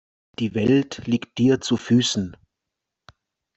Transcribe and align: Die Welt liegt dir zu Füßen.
Die 0.39 0.55
Welt 0.55 1.03
liegt 1.05 1.37
dir 1.37 1.61
zu 1.61 1.77
Füßen. 1.77 2.35